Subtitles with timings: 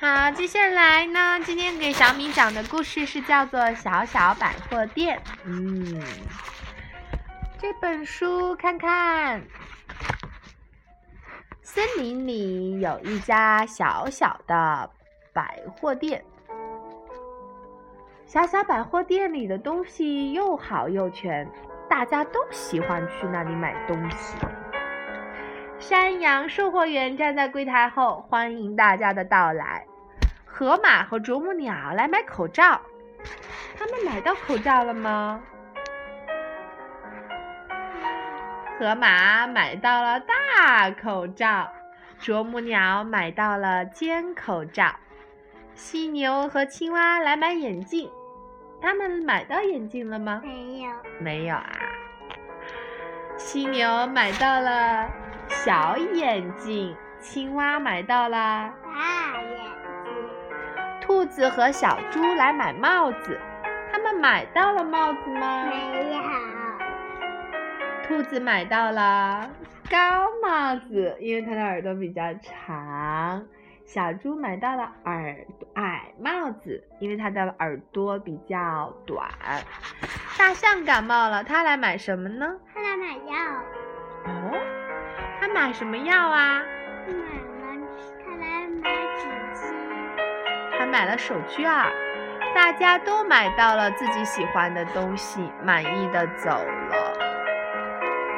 [0.00, 5.18] 好，接下来呢，今天给小米讲的故事是叫做《小小百货店》。
[5.44, 6.02] 嗯，
[7.58, 9.42] 这本书看看，
[11.60, 14.88] 森林里有一家小小的
[15.34, 16.24] 百货店。
[18.24, 21.46] 小小百货店里的东西又好又全，
[21.90, 24.34] 大家都喜欢去那里买东西。
[25.90, 29.84] 山羊售货员站在柜台后，欢迎大家的到来。
[30.44, 32.80] 河马和啄木鸟来买口罩，
[33.76, 35.42] 他们买到口罩了吗？
[38.78, 41.68] 河马买到了大口罩，
[42.20, 44.94] 啄木鸟买到了尖口罩，
[45.74, 48.08] 犀牛和青蛙来买眼镜，
[48.80, 50.40] 他们买到眼镜了吗？
[50.44, 51.66] 没有，没有啊。
[53.36, 55.10] 犀牛买到了
[55.62, 60.12] 小眼睛，青蛙买到了大眼睛。
[61.02, 63.38] 兔子和小猪来买帽子，
[63.92, 65.66] 他们买到了帽子吗？
[65.66, 66.22] 没有。
[68.08, 69.50] 兔子买到了
[69.90, 69.98] 高
[70.42, 73.44] 帽子，因为它的耳朵比较长。
[73.84, 75.36] 小猪买到了耳
[75.74, 79.28] 矮帽子，因为它的耳朵比较短。
[80.38, 82.56] 大象感冒了，它来买什么呢？
[85.60, 86.62] 买什么药啊？
[87.04, 87.86] 它买了，
[88.24, 90.78] 他来买纸巾。
[90.78, 91.92] 还买了手绢儿。
[92.54, 97.12] 大家都买到了自己喜欢的东西，满意的走了。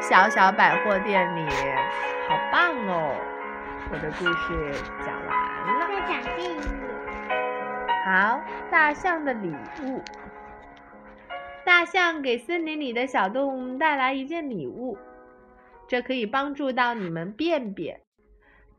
[0.00, 1.48] 小小百货店里，
[2.28, 3.14] 好棒哦！
[3.92, 4.72] 我的故事
[5.06, 5.26] 讲完
[5.78, 5.86] 了。
[5.86, 6.62] 再讲这一页。
[8.04, 10.02] 好，大象的礼物。
[11.64, 14.98] 大象给森林里的小动物带来一件礼物，
[15.88, 18.00] 这可以帮助到你们便便。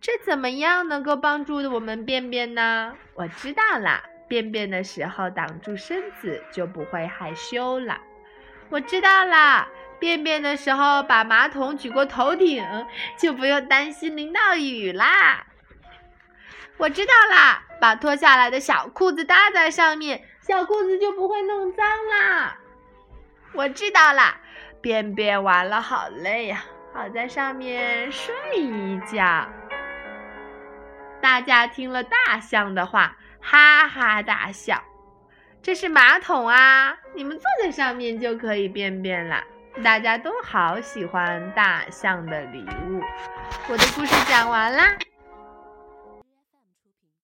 [0.02, 2.95] 这怎么样能够帮助我们便便呢？
[3.14, 8.02] 我知道啦，便便的时候挡住身子就不会害羞了。
[8.70, 9.67] 我知道啦，
[10.00, 12.66] 便便的时候把马桶举过头顶
[13.17, 15.45] 就不用担心淋到雨啦。
[16.77, 22.58] 我知道啦，把脱下来的小裤子搭在上面，小裤子就不会弄脏啦。
[23.54, 24.39] 我知道啦，
[24.82, 29.49] 便便完了好累呀，好在上面睡一觉。
[31.20, 34.80] 大家听了大象的话，哈哈大笑。
[35.61, 39.43] 这是马桶啊，你们坐在上面就可以便便啦。
[39.83, 43.02] 大家都好喜欢大象的礼物。
[43.67, 44.95] 我的故事讲完啦。